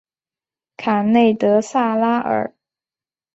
[0.77, 2.55] 卡内德萨拉尔。